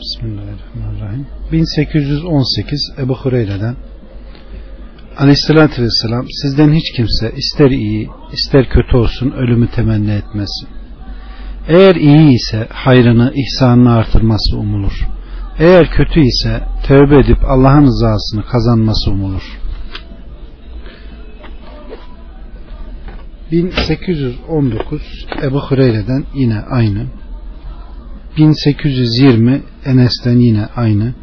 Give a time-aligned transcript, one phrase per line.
[0.00, 1.26] Bismillahirrahmanirrahim.
[1.52, 3.76] 1818 Ebu Hureyre'den
[5.18, 10.68] Aleyhissalatü Vesselam sizden hiç kimse ister iyi ister kötü olsun ölümü temenni etmesin.
[11.68, 15.08] Eğer iyi ise hayrını ihsanını artırması umulur.
[15.58, 19.58] Eğer kötü ise tövbe edip Allah'ın rızasını kazanması umulur.
[23.52, 27.06] 1819 Ebu Hureyre'den yine aynı.
[28.36, 31.14] 1820 Enes'ten yine aynı.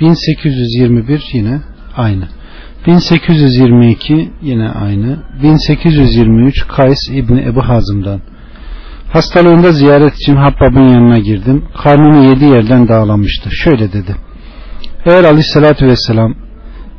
[0.00, 1.60] 1821 yine
[1.96, 2.28] aynı.
[2.86, 5.18] 1822 yine aynı.
[5.42, 8.20] 1823 Kays İbni Ebu Hazım'dan.
[9.12, 11.64] Hastalığında ziyaret için Habbab'ın yanına girdim.
[11.82, 13.50] Karnını yedi yerden dağlamıştı.
[13.52, 14.16] Şöyle dedi.
[15.06, 16.34] Eğer aleyhissalatü vesselam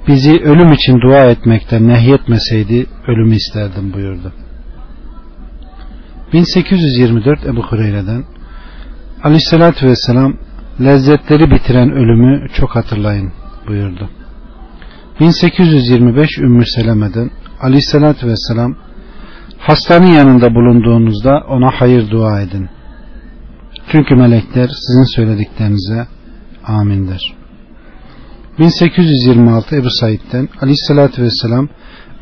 [0.07, 4.33] bizi ölüm için dua etmekten nehyetmeseydi ölümü isterdim buyurdu.
[6.33, 8.23] 1824 Ebu Hureyre'den
[9.23, 10.33] Aleyhissalatü Vesselam
[10.81, 13.31] lezzetleri bitiren ölümü çok hatırlayın
[13.67, 14.09] buyurdu.
[15.19, 18.75] 1825 Ümmü Seleme'den Aleyhissalatü Vesselam
[19.57, 22.69] hastanın yanında bulunduğunuzda ona hayır dua edin.
[23.91, 26.07] Çünkü melekler sizin söylediklerinize
[26.67, 27.33] amin der.
[28.59, 31.69] 1826 Ebu Said'den Aleyhissalatü Vesselam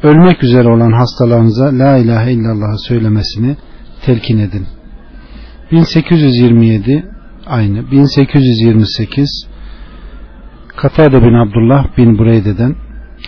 [0.04, 3.58] ölmek üzere olan hastalarınıza La ilahe illallah söylemesini
[4.06, 4.68] telkin edin.
[5.72, 7.06] 1827
[7.48, 9.48] aynı 1828
[10.76, 12.76] Katade bin Abdullah bin Bureyde'den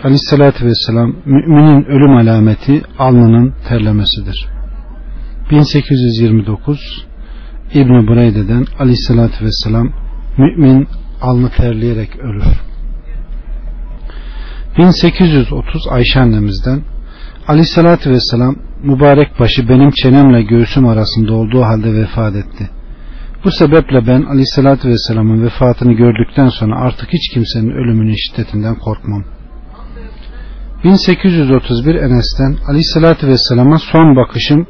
[0.04, 4.48] Aleyhisselatü Vesselam müminin ölüm alameti alnının terlemesidir.
[5.50, 7.06] 1829
[7.74, 9.92] İbn Bureyde'den Aleyhisselatü Vesselam
[10.38, 10.88] mümin
[11.20, 12.44] alnı terleyerek ölür.
[14.78, 16.82] 1830 Ayşe annemizden
[17.48, 22.70] Aleyhisselatü Vesselam mübarek başı benim çenemle göğsüm arasında olduğu halde vefat etti.
[23.44, 29.24] Bu sebeple ben Aleyhisselatü Vesselam'ın vefatını gördükten sonra artık hiç kimsenin ölümünün şiddetinden korkmam.
[30.84, 34.66] 1831 Enes'ten Aleyhisselatü Vesselam'a son bakışım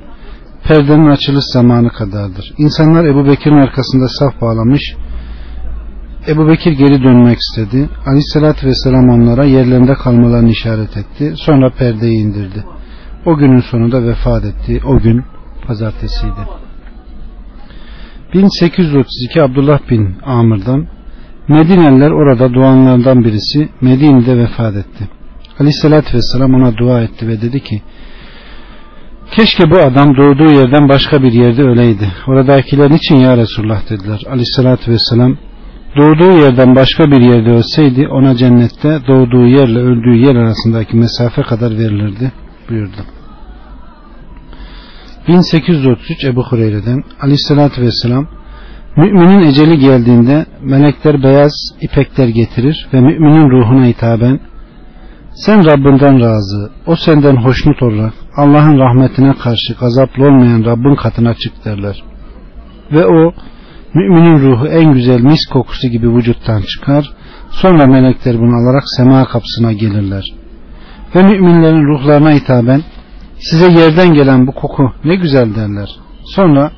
[0.69, 2.55] perdenin açılış zamanı kadardır.
[2.59, 4.83] İnsanlar Ebu Bekir'in arkasında saf bağlamış
[6.29, 7.89] Ebu Bekir geri dönmek istedi.
[8.07, 11.35] Aleyhissalatü vesselam onlara yerlerinde kalmalarını işaret etti.
[11.37, 12.65] Sonra perdeyi indirdi.
[13.27, 14.81] O günün sonunda vefat etti.
[14.87, 15.25] O gün
[15.67, 16.41] pazartesiydi.
[18.35, 20.87] 1832 Abdullah bin Amr'dan
[21.49, 25.09] Medineliler orada doğanlardan birisi Medine'de vefat etti.
[25.61, 27.83] Aleyhissalatü vesselam ona dua etti ve dedi ki
[29.31, 32.13] Keşke bu adam doğduğu yerden başka bir yerde öleydi.
[32.27, 34.23] Oradakiler için ya Resulullah dediler.
[34.31, 35.37] Aleyhissalatü vesselam
[35.97, 41.71] doğduğu yerden başka bir yerde ölseydi ona cennette doğduğu yerle öldüğü yer arasındaki mesafe kadar
[41.71, 42.33] verilirdi
[42.71, 43.03] buyurdu.
[45.29, 48.27] 1833 Ebu Hureyre'den Aleyhisselatü Vesselam
[48.97, 54.41] Müminin eceli geldiğinde melekler beyaz ipekler getirir ve müminin ruhuna hitaben
[55.35, 61.65] sen Rabbinden razı, o senden hoşnut olarak Allah'ın rahmetine karşı gazaplı olmayan Rabbin katına çık
[61.65, 62.03] derler.
[62.93, 63.33] Ve o
[63.95, 67.11] Müminin ruhu en güzel mis kokusu gibi vücuttan çıkar.
[67.51, 70.25] Sonra melekler bunu alarak sema kapısına gelirler.
[71.15, 72.83] Ve müminlerin ruhlarına hitaben
[73.39, 75.89] size yerden gelen bu koku ne güzel derler.
[76.25, 76.71] Sonra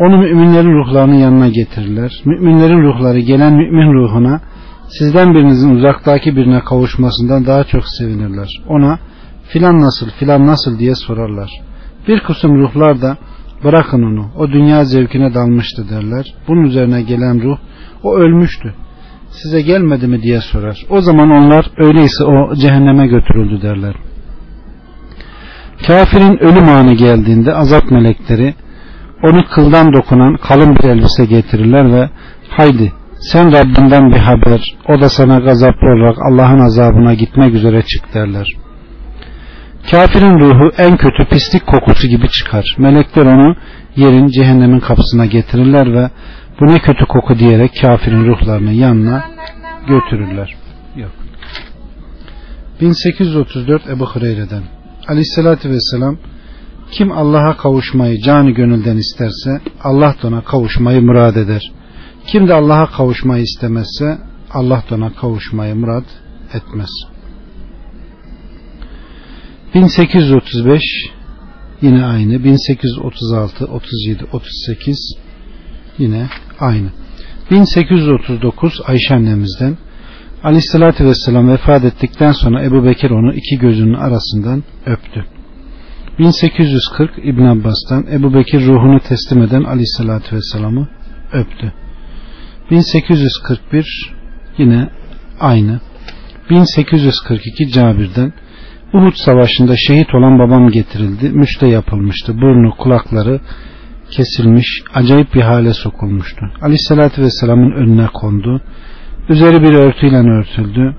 [0.00, 2.22] onu müminlerin ruhlarının yanına getirirler.
[2.24, 4.40] Müminlerin ruhları gelen mümin ruhuna
[4.88, 8.48] sizden birinizin uzaktaki birine kavuşmasından daha çok sevinirler.
[8.68, 8.98] Ona
[9.48, 11.50] filan nasıl filan nasıl diye sorarlar.
[12.08, 13.16] Bir kısım ruhlar da
[13.64, 14.26] Bırakın onu.
[14.38, 16.34] O dünya zevkine dalmıştı derler.
[16.48, 17.58] Bunun üzerine gelen ruh
[18.02, 18.74] o ölmüştü.
[19.30, 20.86] Size gelmedi mi diye sorar.
[20.90, 23.94] O zaman onlar öyleyse o cehenneme götürüldü derler.
[25.86, 28.54] Kafirin ölüm anı geldiğinde azap melekleri
[29.22, 32.10] onu kıldan dokunan kalın bir elbise getirirler ve
[32.48, 38.14] haydi sen Rabbinden bir haber o da sana gazaplı olarak Allah'ın azabına gitmek üzere çık
[38.14, 38.46] derler.
[39.90, 42.64] Kafirin ruhu en kötü pislik kokusu gibi çıkar.
[42.78, 43.56] Melekler onu
[43.96, 46.10] yerin cehennemin kapısına getirirler ve
[46.60, 49.24] bu ne kötü koku diyerek kafirin ruhlarını yanına
[49.88, 50.54] götürürler.
[50.96, 51.10] Yok.
[52.80, 54.62] 1834 Ebu Hureyre'den
[55.08, 56.16] Aleyhisselatü Vesselam
[56.90, 59.50] kim Allah'a kavuşmayı canı gönülden isterse
[59.82, 61.72] Allah da ona kavuşmayı murad eder.
[62.26, 64.18] Kim de Allah'a kavuşmayı istemezse
[64.52, 66.04] Allah da ona kavuşmayı murad
[66.54, 66.90] etmez.
[69.74, 70.82] 1835
[71.82, 75.16] yine aynı 1836 37 38
[75.98, 76.28] yine
[76.60, 76.88] aynı
[77.50, 79.76] 1839 Ayşe annemizden
[80.44, 85.26] Aleyhisselatü Vesselam vefat ettikten sonra Ebu Bekir onu iki gözünün arasından öptü.
[86.18, 90.88] 1840 İbn Abbas'tan Ebu Bekir ruhunu teslim eden Aleyhisselatü Vesselam'ı
[91.32, 91.72] öptü.
[92.70, 94.12] 1841
[94.58, 94.88] yine
[95.40, 95.80] aynı.
[96.50, 98.32] 1842 Cabir'den
[98.94, 101.30] Uhud Savaşı'nda şehit olan babam getirildi.
[101.30, 102.40] Müste yapılmıştı.
[102.40, 103.40] Burnu, kulakları
[104.10, 106.46] kesilmiş, acayip bir hale sokulmuştu.
[106.62, 108.60] Aleyhissalatü Vesselam'ın önüne kondu.
[109.28, 110.96] Üzeri bir örtüyle örtüldü.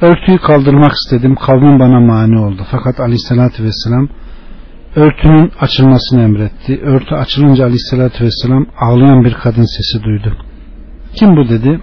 [0.00, 1.34] Örtüyü kaldırmak istedim.
[1.34, 2.66] Kavmim bana mani oldu.
[2.70, 4.08] Fakat Aleyhissalatü Vesselam
[4.96, 6.80] örtünün açılmasını emretti.
[6.82, 10.36] Örtü açılınca Aleyhissalatü Vesselam ağlayan bir kadın sesi duydu.
[11.14, 11.80] Kim bu dedi.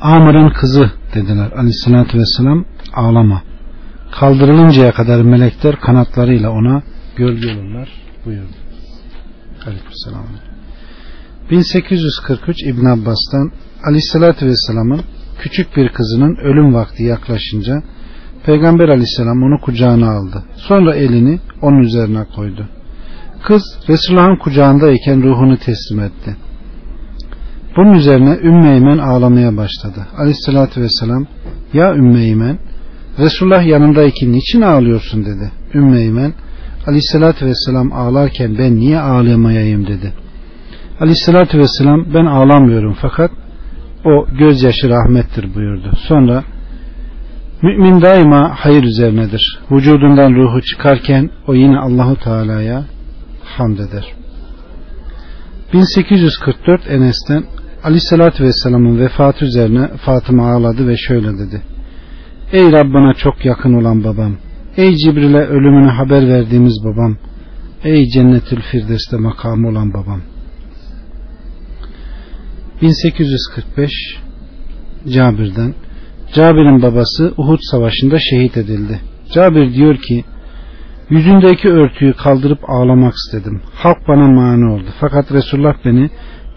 [0.00, 1.52] Amr'ın kızı dediler.
[1.52, 2.64] Aleyhissalatü Vesselam
[2.94, 3.42] ağlama.
[4.20, 6.82] Kaldırılıncaya kadar melekler kanatlarıyla ona
[7.16, 7.88] gölge olurlar
[8.26, 8.56] buyurdu.
[9.66, 10.26] Aleykümselam.
[11.50, 13.52] 1843 İbn Abbas'tan
[13.84, 15.00] Aleyhissalatü Vesselam'ın
[15.38, 17.82] küçük bir kızının ölüm vakti yaklaşınca
[18.46, 20.44] Peygamber Aleyhisselam onu kucağına aldı.
[20.56, 22.68] Sonra elini onun üzerine koydu.
[23.42, 26.36] Kız Resulullah'ın kucağındayken ruhunu teslim etti.
[27.76, 30.06] Bunun üzerine Ümmü Eymen ağlamaya başladı.
[30.18, 31.26] Aleyhissalatü vesselam
[31.72, 32.58] ya Ümmü Eymen
[33.20, 35.52] Resulullah yanındayken niçin ağlıyorsun dedi.
[35.74, 36.34] Ümmü Eymen
[36.86, 40.12] Aleyhissalatü vesselam ağlarken ben niye ağlamayayım dedi.
[41.00, 43.30] Aleyhissalatü vesselam ben ağlamıyorum fakat
[44.04, 45.92] o gözyaşı rahmettir buyurdu.
[46.08, 46.44] Sonra
[47.62, 49.58] mümin daima hayır üzerinedir.
[49.70, 52.84] Vücudundan ruhu çıkarken o yine Allahu Teala'ya
[53.44, 54.14] hamd eder.
[55.72, 57.44] 1844 Enes'ten
[57.84, 61.62] Aleyhisselatü Vesselam'ın vefatı üzerine Fatıma ağladı ve şöyle dedi.
[62.52, 64.36] Ey Rabbına çok yakın olan babam.
[64.76, 67.16] Ey Cibril'e ölümünü haber verdiğimiz babam.
[67.84, 70.20] Ey Cennetül Firdevs'te makamı olan babam.
[72.82, 73.90] 1845
[75.08, 75.74] Cabir'den
[76.34, 79.00] Cabir'in babası Uhud Savaşı'nda şehit edildi.
[79.34, 80.24] Cabir diyor ki
[81.10, 83.60] yüzündeki örtüyü kaldırıp ağlamak istedim.
[83.74, 84.88] Halk bana mani oldu.
[85.00, 86.10] Fakat Resulullah beni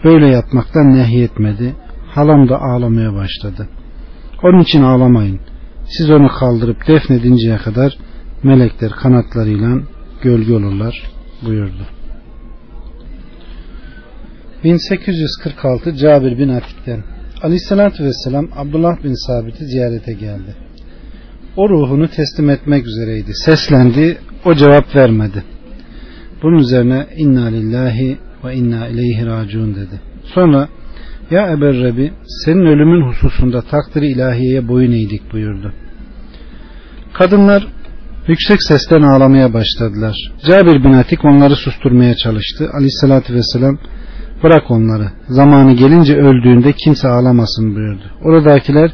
[0.04, 1.74] böyle yatmaktan nehyetmedi.
[2.14, 3.68] Halam da ağlamaya başladı.
[4.42, 5.40] Onun için ağlamayın.
[5.96, 7.98] Siz onu kaldırıp defnedinceye kadar
[8.42, 9.78] melekler kanatlarıyla
[10.22, 11.02] gölge olurlar
[11.42, 11.86] buyurdu.
[14.64, 17.04] 1846 Cabir bin Atik'ten
[17.42, 20.56] Aleyhisselatü Vesselam Abdullah bin Sabit'i ziyarete geldi.
[21.56, 23.34] O ruhunu teslim etmek üzereydi.
[23.34, 24.18] Seslendi.
[24.44, 25.44] O cevap vermedi.
[26.42, 30.00] Bunun üzerine inna lillahi ve inna ileyhi raciun dedi.
[30.24, 30.68] Sonra
[31.30, 32.12] ya Eber Rebi
[32.44, 35.72] senin ölümün hususunda takdiri ilahiyeye boyun eğdik buyurdu.
[37.14, 37.66] Kadınlar
[38.26, 40.16] yüksek sesten ağlamaya başladılar.
[40.46, 42.70] Cabir bin Atik onları susturmaya çalıştı.
[42.74, 43.78] Aleyhissalatü vesselam
[44.42, 45.10] bırak onları.
[45.28, 48.02] Zamanı gelince öldüğünde kimse ağlamasın buyurdu.
[48.24, 48.90] Oradakiler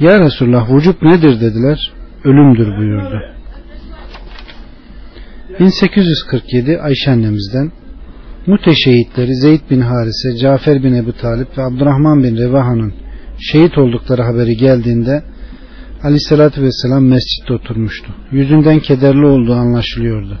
[0.00, 1.92] ya Resulullah vücut nedir dediler.
[2.24, 3.20] Ölümdür buyurdu.
[5.60, 7.72] 1847 Ayşe annemizden
[8.46, 12.94] Mute şehitleri Zeyd bin Harise, Cafer bin Ebu Talip ve Abdurrahman bin Revaha'nın
[13.38, 15.22] şehit oldukları haberi geldiğinde
[16.02, 18.12] Aleyhisselatü Vesselam mescitte oturmuştu.
[18.30, 20.38] Yüzünden kederli olduğu anlaşılıyordu.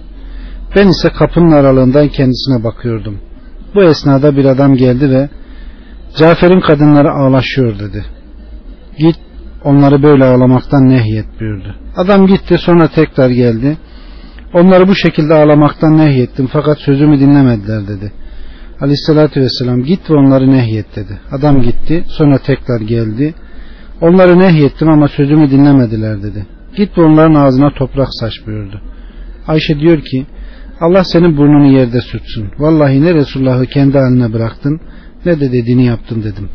[0.76, 3.18] Ben ise kapının aralığından kendisine bakıyordum.
[3.74, 5.28] Bu esnada bir adam geldi ve
[6.16, 8.04] Cafer'in kadınları ağlaşıyor dedi.
[8.98, 9.16] Git
[9.64, 11.74] onları böyle ağlamaktan nehyet buyurdu.
[11.96, 13.78] Adam gitti sonra tekrar geldi.
[14.54, 18.12] Onları bu şekilde ağlamaktan nehyettim fakat sözümü dinlemediler dedi.
[18.80, 21.20] Aleyhissalatü vesselam git ve onları nehyet dedi.
[21.32, 23.34] Adam gitti sonra tekrar geldi.
[24.00, 26.46] Onları nehyettim ama sözümü dinlemediler dedi.
[26.76, 28.80] Git ve onların ağzına toprak saç buyurdu.
[29.46, 30.26] Ayşe diyor ki
[30.80, 32.48] Allah senin burnunu yerde sürtsün.
[32.58, 34.80] Vallahi ne Resulullah'ı kendi haline bıraktın
[35.24, 36.48] ne de dediğini yaptın dedim.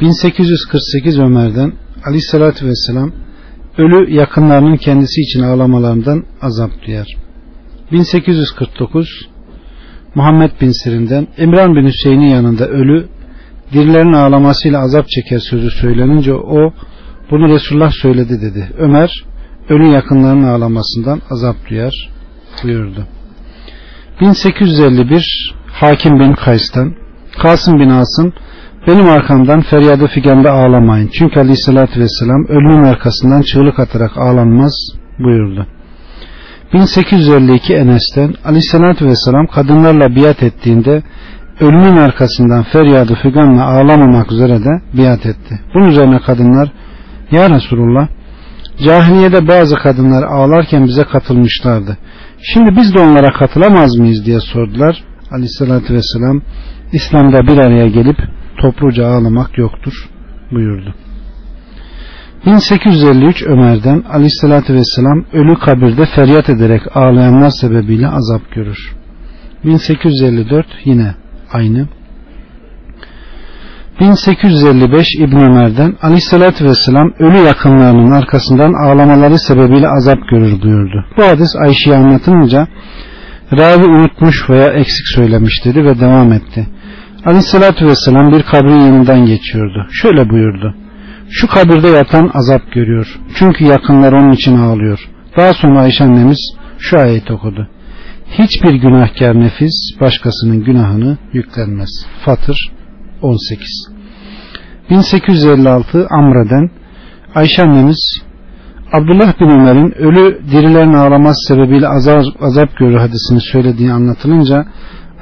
[0.00, 1.72] 1848 Ömer'den
[2.04, 3.12] Aleyhissalatü vesselam
[3.78, 7.16] ölü yakınlarının kendisi için ağlamalarından azap duyar.
[7.92, 9.28] 1849
[10.14, 13.08] Muhammed bin Sirin'den İmran bin Hüseyin'in yanında ölü
[13.72, 16.72] dirilerin ağlamasıyla azap çeker sözü söylenince o
[17.30, 18.70] bunu Resulullah söyledi dedi.
[18.78, 19.24] Ömer
[19.68, 22.10] ölü yakınlarının ağlamasından azap duyar
[22.64, 23.06] buyurdu.
[24.20, 26.94] 1851 Hakim bin Kays'tan
[27.42, 28.32] Kasım bin Asım
[28.86, 31.10] benim arkamdan feryadı figanda ağlamayın.
[31.12, 34.72] Çünkü aleyhissalatü vesselam ölümün arkasından çığlık atarak ağlanmaz
[35.18, 35.66] buyurdu.
[36.72, 41.02] 1852 Enes'ten aleyhissalatü vesselam kadınlarla biat ettiğinde
[41.60, 45.60] ölümün arkasından feryadı figanla ağlamamak üzere de biat etti.
[45.74, 46.72] Bunun üzerine kadınlar
[47.30, 48.08] Ya Resulullah
[48.86, 51.98] cahiliyede bazı kadınlar ağlarken bize katılmışlardı.
[52.42, 55.04] Şimdi biz de onlara katılamaz mıyız diye sordular.
[55.30, 56.42] Aleyhissalatü vesselam
[56.92, 58.16] İslam'da bir araya gelip
[58.62, 59.92] topluca ağlamak yoktur
[60.52, 60.94] buyurdu.
[62.46, 68.92] 1853 Ömer'den aleyhissalatü vesselam ölü kabirde feryat ederek ağlayanlar sebebiyle azap görür.
[69.64, 71.14] 1854 yine
[71.52, 71.88] aynı.
[74.00, 81.04] 1855 İbn Ömer'den Aleyhisselatü Vesselam ölü yakınlarının arkasından ağlamaları sebebiyle azap görür buyurdu.
[81.16, 82.66] Bu hadis Ayşe'ye anlatınca
[83.58, 86.66] ravi unutmuş veya eksik söylemiş dedi ve devam etti.
[87.26, 89.86] Aleyhisselatü Vesselam bir kabrin yanından geçiyordu.
[89.92, 90.74] Şöyle buyurdu.
[91.30, 93.18] Şu kabirde yatan azap görüyor.
[93.34, 95.08] Çünkü yakınlar onun için ağlıyor.
[95.36, 97.68] Daha sonra Ayşe annemiz şu ayet okudu.
[98.38, 101.90] Hiçbir günahkar nefis başkasının günahını yüklenmez.
[102.24, 102.72] Fatır
[103.22, 103.88] 18
[104.90, 106.70] 1856 Amra'den
[107.34, 108.22] Ayşe annemiz
[108.92, 114.64] Abdullah bin Ömer'in ölü dirilerin ağlaması sebebiyle azap, azap görür hadisini söylediği anlatılınca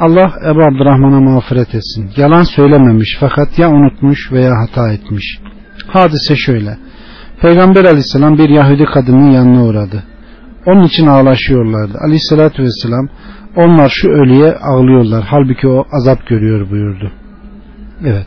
[0.00, 2.10] Allah Ebu Abdurrahman'a mağfiret etsin.
[2.16, 5.38] Yalan söylememiş fakat ya unutmuş veya hata etmiş.
[5.86, 6.78] Hadise şöyle.
[7.40, 10.04] Peygamber aleyhisselam bir Yahudi kadının yanına uğradı.
[10.68, 11.98] Onun için ağlaşıyorlardı.
[12.04, 13.08] Aleyhissalatü vesselam
[13.56, 15.25] onlar şu ölüye ağlıyorlar.
[15.28, 17.12] Halbuki o azap görüyor buyurdu.
[18.04, 18.26] Evet.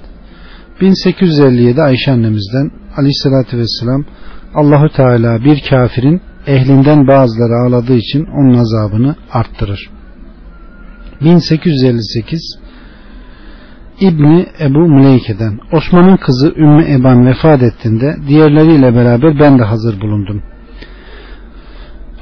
[0.81, 4.05] 1857 Ayşe annemizden Aleyhissalatü vesselam
[4.55, 9.89] Allahu Teala bir kafirin ehlinden bazıları ağladığı için onun azabını arttırır.
[11.21, 12.59] 1858
[13.99, 20.41] İbni Ebu Müleyke'den Osman'ın kızı Ümmü Eban vefat ettiğinde diğerleriyle beraber ben de hazır bulundum.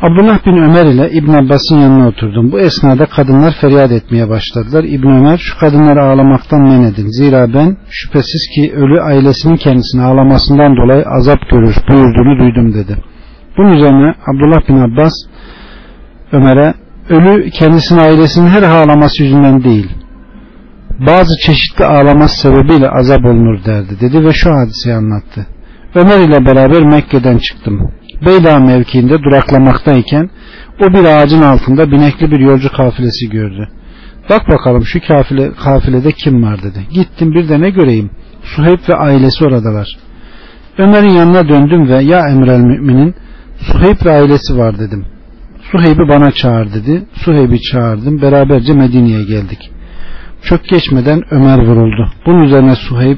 [0.02, 2.52] Abdullah bin Ömer ile İbn Abbas'ın yanına oturdum.
[2.52, 4.84] Bu esnada kadınlar feryat etmeye başladılar.
[4.84, 7.08] İbn Ömer şu kadınları ağlamaktan men edin.
[7.08, 12.98] Zira ben şüphesiz ki ölü ailesinin kendisini ağlamasından dolayı azap görür buyurduğunu duydum dedi.
[13.58, 15.14] Bunun üzerine Abdullah bin Abbas
[16.32, 16.74] Ömer'e
[17.10, 19.90] ölü kendisinin ailesinin her ağlaması yüzünden değil
[21.08, 25.48] bazı çeşitli ağlaması sebebiyle azap olunur derdi dedi ve şu hadiseyi anlattı.
[25.96, 27.92] Ömer ile beraber Mekke'den çıktım.
[28.26, 30.30] Beyda mevkiinde duraklamaktayken
[30.82, 33.68] o bir ağacın altında binekli bir yolcu kafilesi gördü.
[34.30, 36.80] Bak bakalım şu kafile, kafilede kim var dedi.
[36.94, 38.10] Gittim bir de ne göreyim.
[38.44, 39.88] Suheyb ve ailesi oradalar.
[40.78, 43.16] Ömer'in yanına döndüm ve ya emrel müminin
[43.60, 45.06] Suheyb ve ailesi var dedim.
[45.72, 47.04] Suheyb'i bana çağır dedi.
[47.14, 48.22] Suheyb'i çağırdım.
[48.22, 49.72] Beraberce Medine'ye geldik.
[50.44, 52.12] Çok geçmeden Ömer vuruldu.
[52.26, 53.18] Bunun üzerine Suheyb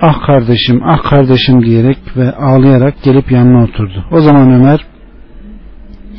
[0.00, 4.04] ah kardeşim ah kardeşim diyerek ve ağlayarak gelip yanına oturdu.
[4.12, 4.80] O zaman Ömer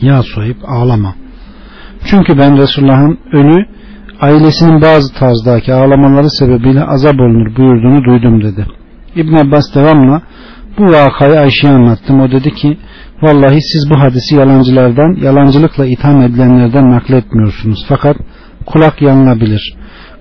[0.01, 1.15] ya Suheyb ağlama.
[2.05, 3.65] Çünkü ben Resulullah'ın ölü
[4.21, 8.65] ailesinin bazı tarzdaki ağlamaları sebebiyle azap olunur buyurduğunu duydum dedi.
[9.15, 10.21] İbn Abbas devamla
[10.77, 12.19] bu vakayı Ayşe'ye anlattım.
[12.19, 12.77] O dedi ki
[13.21, 17.85] vallahi siz bu hadisi yalancılardan yalancılıkla itham edilenlerden nakletmiyorsunuz.
[17.89, 18.17] Fakat
[18.65, 19.75] kulak yanılabilir.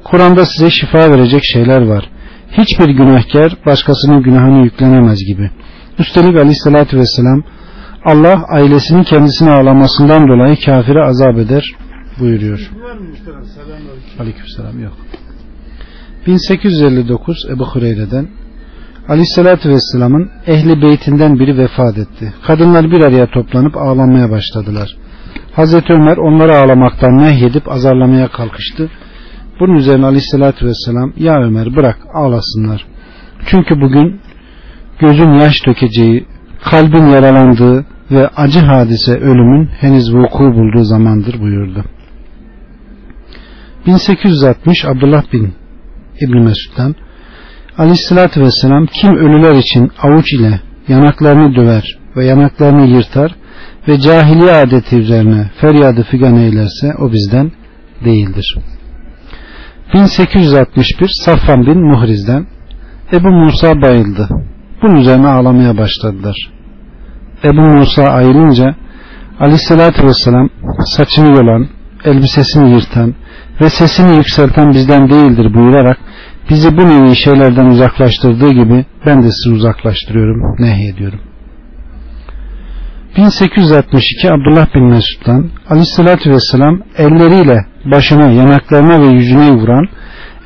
[0.04, 2.10] Kur'an'da size şifa verecek şeyler var.
[2.58, 5.50] Hiçbir günahkar başkasının günahını yüklenemez gibi.
[5.98, 7.42] Üstelik aleyhissalatü vesselam
[8.04, 11.64] Allah ailesinin kendisini ağlamasından dolayı kafire azap eder
[12.20, 12.70] buyuruyor.
[14.20, 14.92] Aleykümselam yok.
[16.26, 18.28] 1859 Ebu Hureyre'den
[19.08, 22.34] Aleyhissalatü Vesselam'ın ehli beytinden biri vefat etti.
[22.46, 24.96] Kadınlar bir araya toplanıp ağlamaya başladılar.
[25.52, 28.90] Hazreti Ömer onları ağlamaktan nehyedip azarlamaya kalkıştı.
[29.60, 32.86] Bunun üzerine aleyhissalatü vesselam ya Ömer bırak ağlasınlar.
[33.46, 34.20] Çünkü bugün
[34.98, 36.26] gözün yaş dökeceği,
[36.64, 41.84] kalbin yaralandığı ve acı hadise ölümün henüz vuku bulduğu zamandır buyurdu.
[43.86, 45.54] 1860 Abdullah bin
[46.20, 46.94] İbn Mesud'dan
[47.78, 53.34] Aleyhissalatü Vesselam kim ölüler için avuç ile yanaklarını döver ve yanaklarını yırtar
[53.88, 57.52] ve cahiliye adeti üzerine feryadı figan eylerse o bizden
[58.04, 58.56] değildir.
[59.92, 62.46] 1861 Safvan bin Muhriz'den
[63.12, 64.28] Ebu Musa bayıldı.
[64.82, 66.36] Bunun üzerine ağlamaya başladılar.
[67.44, 68.74] Ebu Musa ayılınca
[69.40, 70.48] Aleyhisselatü Vesselam
[70.96, 71.68] saçını yolan,
[72.04, 73.14] elbisesini yırtan
[73.60, 75.98] ve sesini yükselten bizden değildir buyurarak
[76.50, 81.20] bizi bu nevi şeylerden uzaklaştırdığı gibi ben de sizi uzaklaştırıyorum, nehyediyorum.
[83.16, 89.88] 1862 Abdullah bin Mesud'dan Aleyhisselatü Vesselam elleriyle başına, yanaklarına ve yüzüne vuran,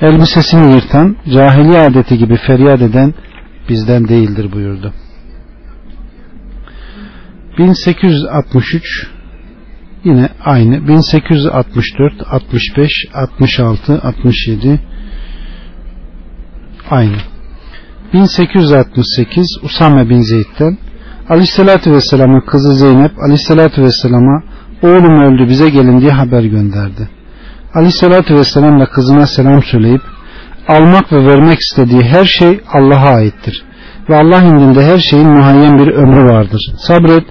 [0.00, 3.14] elbisesini yırtan, cahiliye adeti gibi feryat eden
[3.68, 4.94] bizden değildir buyurdu.
[7.58, 9.06] 1863
[10.04, 14.80] yine aynı 1864 65 66 67
[16.90, 17.16] aynı
[18.12, 20.78] 1868 Usame bin Zeyd'den
[21.28, 24.42] Aleyhisselatü Vesselam'ın kızı Zeynep Aleyhisselatü Vesselam'a
[24.82, 27.08] oğlum öldü bize gelin diye haber gönderdi.
[27.74, 30.00] Aleyhisselatü Vesselam da kızına selam söyleyip
[30.68, 33.64] almak ve vermek istediği her şey Allah'a aittir.
[34.08, 36.60] Ve Allah indinde her şeyin muhayyen bir ömrü vardır.
[36.78, 37.24] Sabret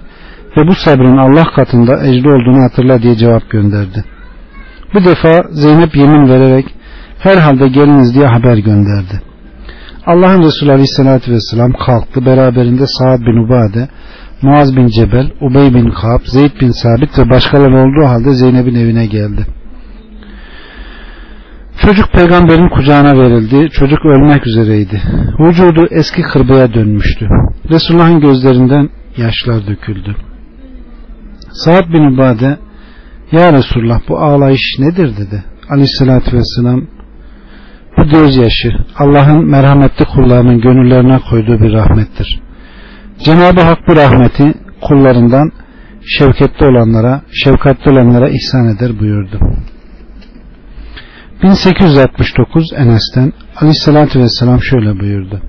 [0.57, 4.05] ve bu sabrın Allah katında ecri olduğunu hatırla diye cevap gönderdi.
[4.93, 6.65] Bu defa Zeynep yemin vererek
[7.19, 9.21] Herhalde geliniz diye haber gönderdi.
[10.07, 12.25] Allah'ın Resulü Aleyhisselatü Vesselam kalktı.
[12.25, 13.89] Beraberinde Sa'd bin Ubade,
[14.41, 19.05] Muaz bin Cebel, Ubey bin Kaab, Zeyd bin Sabit ve başkaları olduğu halde Zeynep'in evine
[19.05, 19.45] geldi.
[21.81, 23.69] Çocuk peygamberin kucağına verildi.
[23.69, 25.01] Çocuk ölmek üzereydi.
[25.39, 27.27] Vücudu eski kırbaya dönmüştü.
[27.69, 30.15] Resulullah'ın gözlerinden yaşlar döküldü.
[31.51, 32.57] Sa'd bin Ubade
[33.31, 35.43] Ya Resulullah bu ağlayış nedir dedi.
[35.69, 36.81] Aleyhissalatü vesselam
[37.97, 42.39] bu gözyaşı Allah'ın merhametli kullarının gönüllerine koyduğu bir rahmettir.
[43.25, 45.51] Cenab-ı Hak bu rahmeti kullarından
[46.05, 49.39] şevketli olanlara, şefkatli olanlara ihsan eder buyurdu.
[51.43, 55.41] 1869 Enes'ten Aleyhisselatü Vesselam şöyle buyurdu.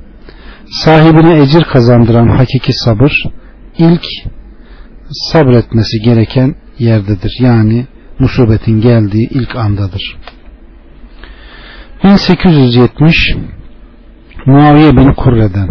[0.70, 3.12] Sahibine ecir kazandıran hakiki sabır
[3.78, 4.04] ilk
[5.10, 7.36] sabretmesi gereken yerdedir.
[7.40, 7.86] Yani
[8.18, 10.16] musibetin geldiği ilk andadır.
[12.04, 13.36] 1870
[14.46, 15.68] Muaviye bin Kurre'den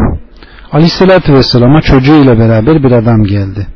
[0.72, 3.68] Aleyhisselatü Vesselam'a çocuğuyla beraber bir adam geldi.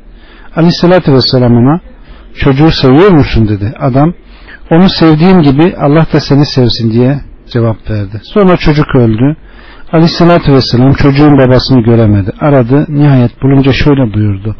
[0.55, 1.79] Aleyhisselatü Vesselam ona
[2.35, 3.73] çocuğu seviyor musun dedi.
[3.79, 4.13] Adam
[4.71, 8.21] onu sevdiğim gibi Allah da seni sevsin diye cevap verdi.
[8.23, 9.35] Sonra çocuk öldü.
[9.91, 12.31] Aleyhisselatü Vesselam çocuğun babasını göremedi.
[12.39, 12.85] Aradı.
[12.89, 14.55] Nihayet bulunca şöyle buyurdu.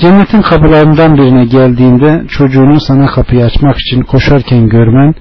[0.00, 5.14] Cennetin kapılarından birine geldiğinde çocuğunun sana kapıyı açmak için koşarken görmen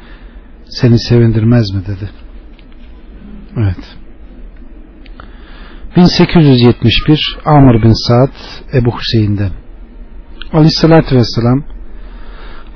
[0.69, 2.09] seni sevindirmez mi dedi.
[3.57, 3.97] Evet.
[5.95, 8.33] 1871 Amr bin Saad
[8.73, 9.51] Ebu Hüseyin'den
[10.53, 11.63] Aleyhissalatü Vesselam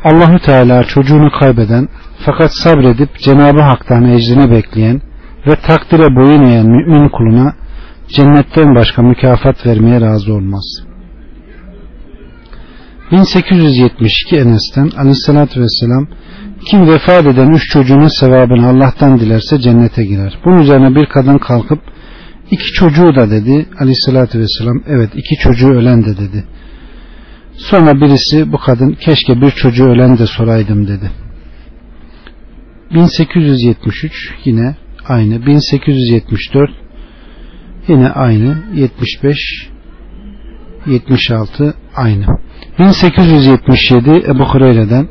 [0.04, 1.88] Allahü Teala çocuğunu kaybeden
[2.26, 5.02] fakat sabredip Cenab-ı Hak'tan ecrini bekleyen
[5.48, 7.54] ve takdire boyun eğen mümin kuluna
[8.08, 10.64] cennetten başka mükafat vermeye razı olmaz.
[13.12, 16.08] 1872 Enes'ten Aleyhisselatü Vesselam
[16.70, 20.40] kim vefat eden üç çocuğunun sevabını Allah'tan dilerse cennete girer.
[20.46, 21.80] Bunun üzerine bir kadın kalkıp
[22.52, 26.44] iki çocuğu da dedi Aleyhisselatü Vesselam evet iki çocuğu ölen de dedi.
[27.54, 31.12] Sonra birisi bu kadın keşke bir çocuğu ölen de soraydım dedi.
[32.92, 34.76] 1873 yine
[35.08, 36.72] aynı 1874
[37.88, 39.70] yine aynı 75
[40.86, 42.26] 76 aynı
[42.80, 45.08] 1877 Ebu Hureyre'den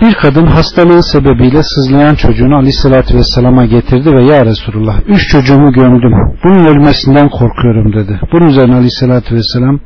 [0.00, 6.12] bir kadın hastalığı sebebiyle sızlayan çocuğunu aleyhissalatü vesselama getirdi ve ya Resulullah üç çocuğumu gömdüm.
[6.44, 8.20] Bunun ölmesinden korkuyorum dedi.
[8.32, 9.80] Bunun üzerine aleyhissalatü vesselam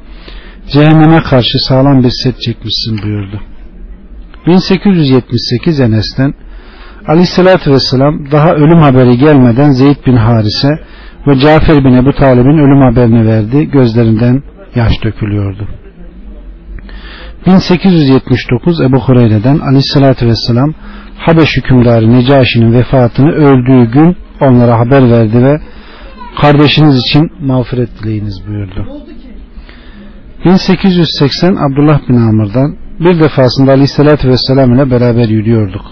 [0.72, 3.40] cehenneme karşı sağlam bir set çekmişsin buyurdu.
[4.46, 6.34] 1878 Enes'ten
[7.08, 10.68] aleyhissalatü vesselam daha ölüm haberi gelmeden Zeyd bin Harise
[11.26, 14.42] ve Cafer bin Ebu Talib'in ölüm haberini verdi gözlerinden
[14.74, 15.68] yaş dökülüyordu
[17.46, 20.74] 1879 Ebu Hureyre'den aleyhissalatü vesselam
[21.18, 25.61] Habeş hükümdarı Necaşi'nin vefatını öldüğü gün onlara haber verdi ve
[26.40, 28.87] kardeşiniz için mağfiret dileyiniz buyurdu.
[30.44, 35.82] 1880 Abdullah bin Amr'dan bir defasında aleyhissalatü vesselam ile beraber yürüyorduk.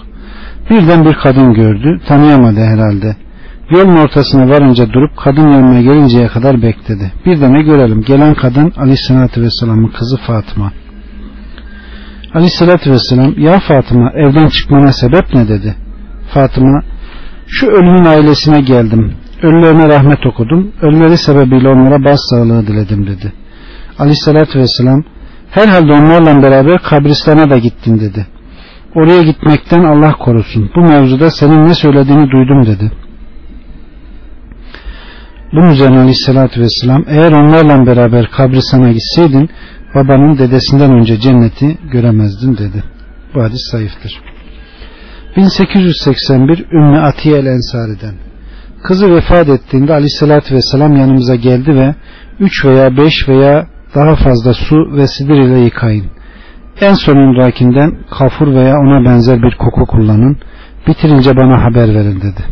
[0.69, 2.01] Birden bir kadın gördü.
[2.07, 3.15] Tanıyamadı herhalde.
[3.69, 7.11] Yolun ortasına varınca durup kadın yanına gelinceye kadar bekledi.
[7.25, 8.01] Bir de ne görelim.
[8.01, 10.71] Gelen kadın aleyhissalatü vesselamın kızı Fatıma.
[12.35, 15.75] Aleyhissalatü vesselam ya Fatıma evden çıkmana sebep ne dedi.
[16.33, 16.81] Fatıma
[17.47, 19.13] şu ölümün ailesine geldim.
[19.41, 20.71] Ölülerine rahmet okudum.
[20.81, 23.33] Ölüleri sebebiyle onlara bas sağlığı diledim dedi.
[23.99, 25.03] Aleyhissalatü vesselam
[25.51, 28.27] herhalde onlarla beraber kabristana da gittin dedi.
[28.95, 30.71] Oraya gitmekten Allah korusun.
[30.75, 32.91] Bu mevzuda senin ne söylediğini duydum dedi.
[35.53, 39.49] Bunun üzerine aleyhissalatü vesselam eğer onlarla beraber kabristana gitseydin
[39.95, 42.83] babanın dedesinden önce cenneti göremezdin dedi.
[43.35, 44.21] Bu hadis zayıftır.
[45.37, 48.15] 1881 Ümmü Atiye el Ensari'den
[48.83, 51.95] Kızı vefat ettiğinde aleyhissalatü vesselam yanımıza geldi ve
[52.39, 56.05] 3 veya 5 veya daha fazla su ve sidir ile yıkayın.
[56.81, 60.37] En sonundakinden kafur veya ona benzer bir koku kullanın.
[60.87, 62.45] Bitirince bana haber verin dedi.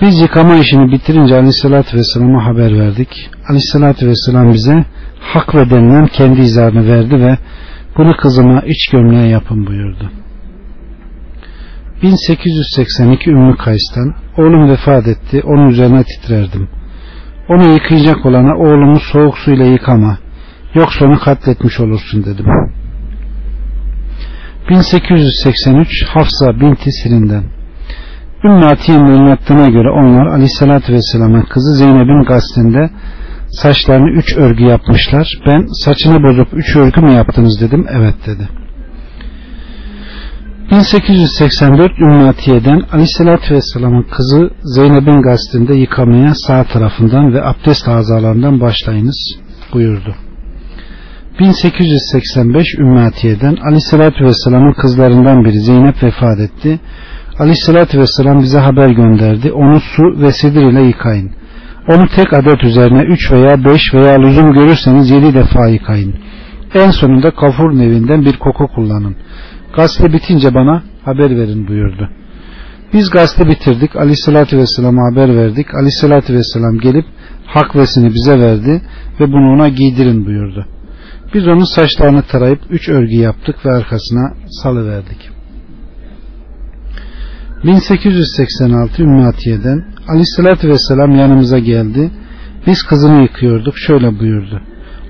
[0.00, 3.30] Biz yıkama işini bitirince aleyhissalatü vesselama haber verdik.
[3.48, 4.84] Aleyhissalatü vesselam bize
[5.32, 7.38] hak ve denilen kendi izarını verdi ve
[7.98, 10.10] bunu kızıma iç gömleğe yapın buyurdu.
[12.02, 16.68] 1882 Ümmü Kays'tan oğlum vefat etti onun üzerine titrerdim.
[17.48, 20.18] Onu yıkayacak olana oğlumu soğuk suyla yıkama
[20.74, 22.46] yoksa onu katletmiş olursun dedim.
[24.70, 27.44] 1883 Hafsa binti Sirin'den
[28.44, 32.90] Ümmü Atiye'nin anlattığına göre onlar Aleyhisselatü Vesselam'ın kızı Zeynep'in gazetinde
[33.62, 35.28] saçlarını üç örgü yapmışlar.
[35.46, 37.86] Ben saçını bozup üç örgü mü yaptınız dedim.
[37.90, 38.48] Evet dedi.
[40.70, 49.36] 1884 Ümmatiye'den Aleyhisselatü Vesselam'ın kızı Zeynep'in gazetinde yıkamaya sağ tarafından ve abdest azalarından başlayınız
[49.72, 50.14] buyurdu.
[51.40, 56.80] 1885 Ümmatiye'den Aleyhisselatü Vesselam'ın kızlarından biri Zeynep vefat etti.
[57.38, 59.52] Aleyhisselatü Vesselam bize haber gönderdi.
[59.52, 61.30] Onu su ve sedir ile yıkayın.
[61.88, 66.14] Onu tek adet üzerine 3 veya 5 veya lüzum görürseniz 7 defa yıkayın.
[66.74, 69.16] En sonunda kafur nevinden bir koku kullanın.
[69.76, 72.10] Gazete bitince bana haber verin buyurdu.
[72.92, 73.96] Biz gazete bitirdik.
[73.96, 75.74] Aleyhissalatü Vesselam'a haber verdik.
[75.74, 77.04] Aleyhissalatü Vesselam gelip
[77.46, 78.82] hakvesini bize verdi
[79.20, 80.66] ve bunu ona giydirin buyurdu.
[81.34, 85.30] Biz onun saçlarını tarayıp üç örgü yaptık ve arkasına salıverdik.
[87.64, 92.10] 1886 Ümmatiye'den Aleyhisselatü Vesselam yanımıza geldi.
[92.66, 93.78] Biz kızını yıkıyorduk.
[93.78, 94.62] Şöyle buyurdu.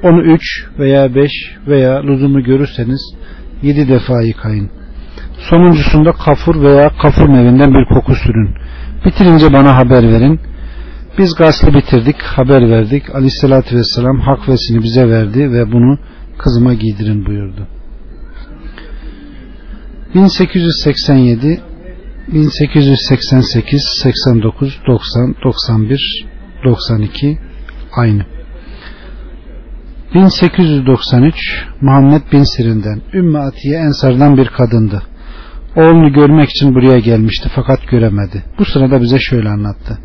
[0.03, 0.43] Onu üç
[0.79, 1.33] veya beş
[1.67, 3.15] veya lüzumu görürseniz
[3.63, 4.71] yedi defa yıkayın.
[5.39, 8.55] Sonuncusunda kafur veya kafur evinden bir koku sürün.
[9.05, 10.41] Bitirince bana haber verin.
[11.19, 13.15] Biz gaslı bitirdik, haber verdik.
[13.15, 15.99] Aleyhissalatü vesselam hakvesini bize verdi ve bunu
[16.39, 17.67] kızıma giydirin buyurdu.
[20.15, 21.61] 1887
[22.33, 26.27] 1888 89 90 91
[26.65, 27.39] 92
[27.97, 28.27] aynı
[30.15, 31.35] 1893
[31.81, 35.03] Muhammed bin Sirin'den Ümmü Atiye Ensar'dan bir kadındı.
[35.77, 38.45] Oğlunu görmek için buraya gelmişti fakat göremedi.
[38.59, 39.99] Bu sırada bize şöyle anlattı.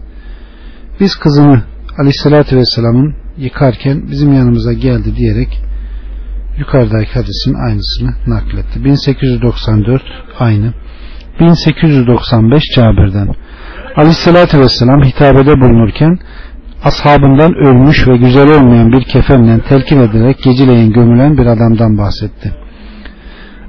[0.99, 1.63] Biz kızını
[1.99, 5.62] Aleyhisselatü Vesselam'ın yıkarken bizim yanımıza geldi diyerek
[6.58, 8.86] yukarıdaki hadisin aynısını nakletti.
[8.86, 10.03] 1894
[10.39, 10.73] aynı.
[11.39, 13.28] 1895 Cabir'den
[13.95, 16.19] Aleyhisselatü Vesselam hitabede bulunurken
[16.84, 22.54] ashabından ölmüş ve güzel olmayan bir kefenle telkin ederek geceleyin gömülen bir adamdan bahsetti.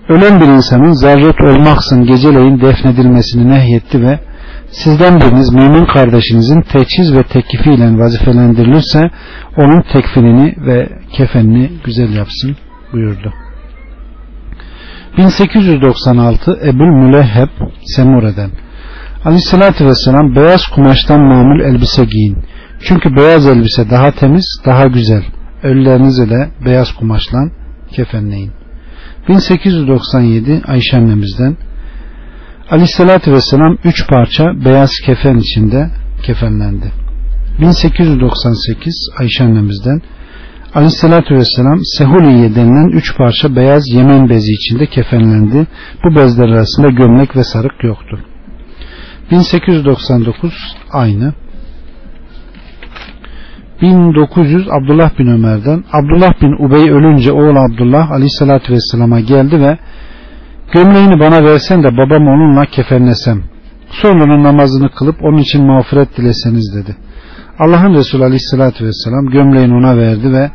[0.08, 4.18] Ölen bir insanın zaruret olmaksın geceleyin defnedilmesini nehyetti ve
[4.70, 9.10] sizden biriniz mümin kardeşinizin teçhiz ve teklifiyle vazifelendirilirse
[9.56, 12.56] onun tekfinini ve kefenini güzel yapsın
[12.92, 13.32] buyurdu.
[15.20, 17.48] 1896 Ebul Mülehheb
[17.96, 18.50] Semure'den
[19.24, 22.38] Aleyhissalatü Vesselam beyaz kumaştan mamul elbise giyin.
[22.80, 25.24] Çünkü beyaz elbise daha temiz, daha güzel.
[25.62, 27.38] Ölülerinizi de beyaz kumaşla
[27.92, 28.52] kefenleyin.
[29.28, 31.56] 1897 Ayşe annemizden
[32.70, 35.90] Aleyhissalatü Vesselam üç parça beyaz kefen içinde
[36.22, 36.92] kefenlendi.
[37.60, 40.02] 1898 Ayşe annemizden
[40.74, 45.66] Aleyhissalatü Vesselam Sehuliye denilen üç parça beyaz Yemen bezi içinde kefenlendi.
[46.04, 48.18] Bu bezler arasında gömlek ve sarık yoktu.
[49.30, 50.52] 1899
[50.92, 51.32] aynı.
[53.82, 59.78] 1900 Abdullah bin Ömer'den Abdullah bin Ubey ölünce oğul Abdullah Aleyhisselatü Vesselam'a geldi ve
[60.72, 63.42] gömleğini bana versen de babam onunla kefenlesem
[63.90, 66.96] sonra namazını kılıp onun için mağfiret dileseniz dedi.
[67.60, 70.50] Allah'ın Resulü Aleyhisselatü Vesselam gömleğini ona verdi ve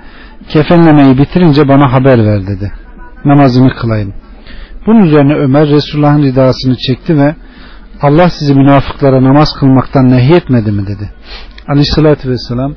[0.49, 2.71] kefenlemeyi bitirince bana haber ver dedi.
[3.25, 4.13] Namazını kılayım.
[4.87, 7.35] Bunun üzerine Ömer Resulullah'ın ridasını çekti ve
[8.01, 11.09] Allah sizi münafıklara namaz kılmaktan nehyetmedi mi dedi.
[11.67, 12.73] Aleyhissalatü vesselam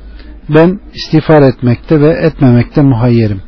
[0.49, 3.41] ben istiğfar etmekte ve etmemekte muhayyerim.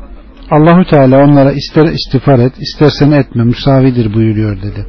[0.52, 4.86] Allahü Teala onlara ister istiğfar et istersen etme müsavidir buyuruyor dedi.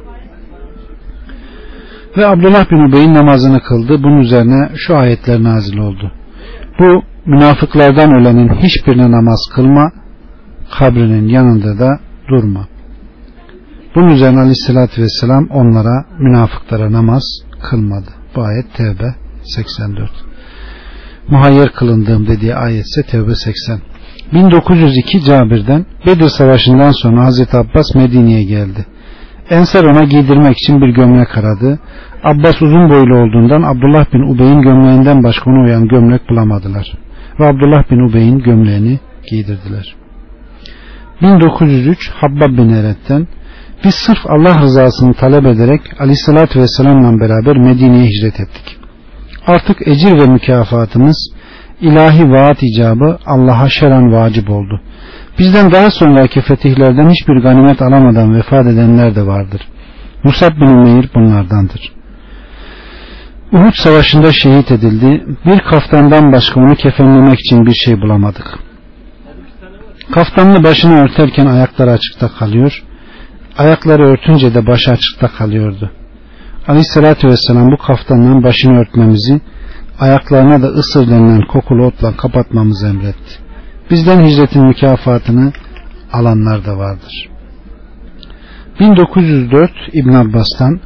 [2.17, 4.03] Ve Abdullah bin Ubey'in namazını kıldı.
[4.03, 6.11] Bunun üzerine şu ayetler nazil oldu.
[6.79, 9.91] Bu münafıklardan ölenin hiçbirine namaz kılma,
[10.79, 12.67] kabrinin yanında da durma.
[13.95, 17.23] Bunun üzerine aleyhissalatü vesselam onlara münafıklara namaz
[17.61, 18.09] kılmadı.
[18.35, 20.09] Bu ayet Tevbe 84.
[21.27, 23.79] Muhayyer kılındığım dediği ayetse Tevbe 80.
[24.33, 28.85] 1902 Cabir'den Bedir Savaşı'ndan sonra Hazreti Abbas Medine'ye geldi.
[29.49, 31.79] Ensar ona giydirmek için bir gömlek aradı.
[32.23, 36.93] Abbas uzun boylu olduğundan Abdullah bin Ubey'in gömleğinden başka ona uyan gömlek bulamadılar.
[37.39, 39.95] Ve Abdullah bin Ubey'in gömleğini giydirdiler.
[41.21, 43.27] 1903 Habbab bin Eret'ten
[43.83, 48.77] biz sırf Allah rızasını talep ederek aleyhissalatü vesselamla beraber Medine'ye hicret ettik.
[49.47, 51.33] Artık ecir ve mükafatımız
[51.81, 54.81] ilahi vaat icabı Allah'a şeran vacip oldu.
[55.39, 59.61] Bizden daha sonraki fetihlerden hiçbir ganimet alamadan vefat edenler de vardır.
[60.23, 61.91] Musab bin Umeyr bunlardandır.
[63.51, 65.25] Uhud savaşında şehit edildi.
[65.45, 68.59] Bir kaftandan başka onu kefenlemek için bir şey bulamadık.
[70.11, 72.83] Kaftanını başını örterken ayakları açıkta kalıyor.
[73.57, 75.91] Ayakları örtünce de başı açıkta kalıyordu.
[76.67, 79.41] Aleyhissalatü vesselam bu kaftandan başını örtmemizi,
[79.99, 83.42] ayaklarına da ısır denilen kokulu otla kapatmamızı emretti.
[83.93, 85.53] Bizden hicretin mükafatını
[86.13, 87.29] alanlar da vardır.
[88.79, 90.79] 1904 İbn Abbas'tan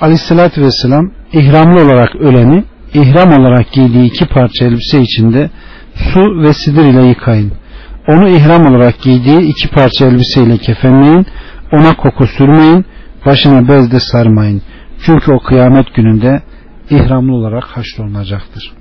[0.00, 2.64] Aleyhisselatü Vesselam ihramlı olarak öleni
[2.94, 5.50] ihram olarak giydiği iki parça elbise içinde
[5.94, 7.52] su ve sidir ile yıkayın.
[8.08, 11.26] Onu ihram olarak giydiği iki parça elbise ile kefenleyin.
[11.72, 12.84] Ona koku sürmeyin.
[13.26, 14.62] Başına bezde sarmayın.
[15.06, 16.42] Çünkü o kıyamet gününde
[16.90, 18.72] ihramlı olarak haşrolunacaktır.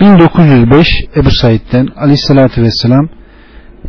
[0.00, 3.08] 1905 Ebu Said'den Aleyhisselatü Vesselam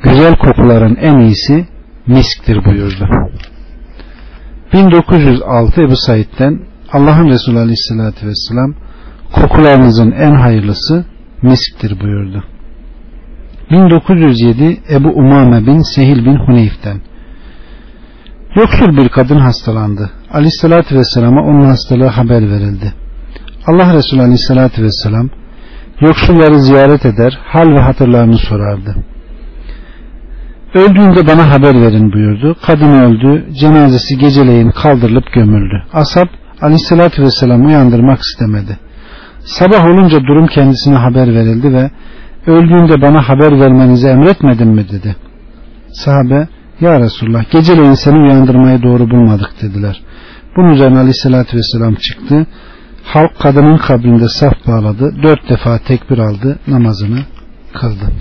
[0.03, 1.67] güzel kokuların en iyisi
[2.07, 3.07] misktir buyurdu.
[4.73, 6.59] 1906 Ebu Said'den
[6.91, 8.73] Allah'ın Resulü Aleyhisselatü Vesselam
[9.33, 11.05] kokularınızın en hayırlısı
[11.41, 12.43] misktir buyurdu.
[13.71, 17.01] 1907 Ebu Umame bin Sehil bin Huneyf'ten
[18.55, 20.09] Yoksul bir kadın hastalandı.
[20.31, 22.93] Aleyhissalatü Vesselam'a onun hastalığı haber verildi.
[23.67, 25.29] Allah Resulü Aleyhissalatü Vesselam
[26.01, 28.95] yoksulları ziyaret eder, hal ve hatırlarını sorardı.
[30.73, 32.55] Öldüğünde bana haber verin buyurdu.
[32.65, 35.83] Kadın öldü, cenazesi geceleyin kaldırılıp gömüldü.
[35.93, 36.27] Ashab
[36.61, 38.77] Aleyhissalatü Vesselam uyandırmak istemedi.
[39.39, 41.91] Sabah olunca durum kendisine haber verildi ve
[42.47, 45.15] öldüğünde bana haber vermenizi emretmedim mi dedi.
[45.91, 46.47] Sahabe
[46.81, 50.01] ya Resulullah geceleyin seni uyandırmayı doğru bulmadık dediler.
[50.57, 52.47] Bunun üzerine aleyhissalatü vesselam çıktı.
[53.03, 55.15] Halk kadının kabrinde saf bağladı.
[55.23, 56.59] Dört defa tekbir aldı.
[56.67, 57.19] Namazını
[57.73, 58.11] kıldı.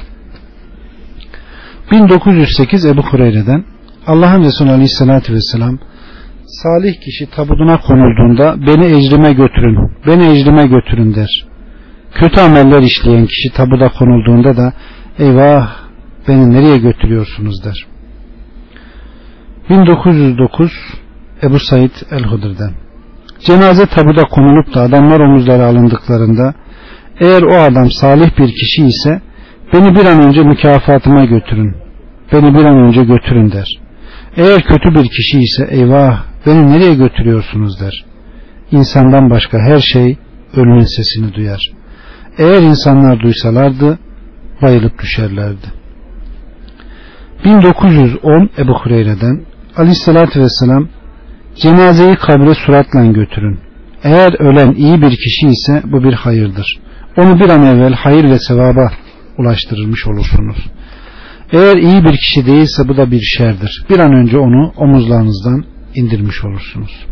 [1.93, 3.65] 1908 Ebu Hureyre'den
[4.07, 5.79] Allah'ın Resulü Aleyhisselatü Vesselam
[6.47, 11.47] salih kişi tabutuna konulduğunda beni ecrime götürün, beni ecrime götürün der.
[12.15, 14.73] Kötü ameller işleyen kişi tabuda konulduğunda da
[15.19, 15.77] eyvah
[16.29, 17.87] beni nereye götürüyorsunuz der.
[19.71, 20.73] 1909
[21.43, 22.75] Ebu Said El-Hudr'den
[23.47, 26.55] Cenaze tabuda konulup da adamlar omuzlara alındıklarında
[27.21, 29.21] eğer o adam salih bir kişi ise
[29.73, 31.77] beni bir an önce mükafatıma götürün.
[32.33, 33.69] Beni bir an önce götürün der.
[34.37, 38.05] Eğer kötü bir kişi ise eyvah beni nereye götürüyorsunuz der.
[38.71, 40.17] İnsandan başka her şey
[40.57, 41.73] ölünün sesini duyar.
[42.39, 43.99] Eğer insanlar duysalardı
[44.63, 45.67] bayılıp düşerlerdi.
[47.45, 49.45] 1910 Ebu Hureyre'den
[49.77, 50.89] Aleyhisselatü Vesselam
[51.57, 53.59] cenazeyi kabre suratla götürün.
[54.05, 56.79] Eğer ölen iyi bir kişi ise bu bir hayırdır.
[57.17, 58.91] Onu bir an evvel hayır ve sevaba
[59.39, 60.57] ulaştırılmış olursunuz.
[61.53, 63.85] Eğer iyi bir kişi değilse bu da bir şerdir.
[63.91, 67.07] Bir an önce onu omuzlarınızdan indirmiş olursunuz.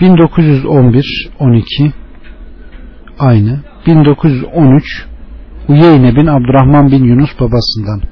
[0.00, 1.92] 1911 12
[3.18, 5.06] aynı 1913
[5.68, 8.02] Uyeyne bin Abdurrahman bin Yunus babasından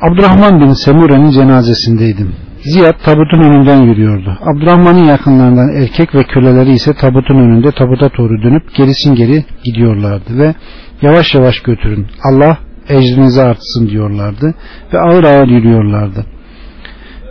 [0.00, 2.34] Abdurrahman bin Semure'nin cenazesindeydim.
[2.62, 4.38] Ziyad tabutun önünden yürüyordu.
[4.40, 10.54] Abdurrahman'ın yakınlarından erkek ve köleleri ise tabutun önünde tabuta doğru dönüp gerisin geri gidiyorlardı ve
[11.02, 14.54] yavaş yavaş götürün Allah ecrinizi artsın diyorlardı
[14.92, 16.26] ve ağır ağır yürüyorlardı.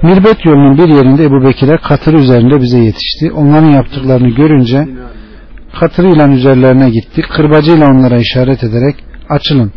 [0.04, 3.32] Mirbet yolunun bir yerinde Ebu Bekir'e katır üzerinde bize yetişti.
[3.32, 4.88] Onların yaptıklarını görünce
[5.80, 7.22] katırıyla üzerlerine gitti.
[7.22, 8.96] Kırbacıyla onlara işaret ederek
[9.30, 9.72] açılın.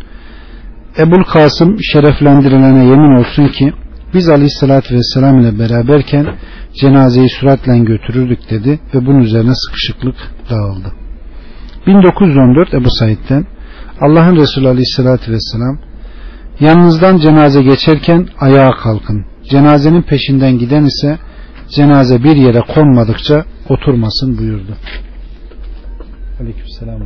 [0.97, 3.73] Ebul Kasım şereflendirilene yemin olsun ki
[4.13, 6.35] biz aleyhissalatü vesselam ile beraberken
[6.81, 10.15] cenazeyi süratle götürürdük dedi ve bunun üzerine sıkışıklık
[10.49, 10.91] dağıldı.
[11.87, 13.45] 1914 Ebu Said'den
[14.01, 15.79] Allah'ın Resulü aleyhissalatü vesselam
[16.59, 19.25] yanınızdan cenaze geçerken ayağa kalkın.
[19.49, 21.19] Cenazenin peşinden giden ise
[21.75, 24.77] cenaze bir yere konmadıkça oturmasın buyurdu.
[26.41, 27.01] Aleykümselam.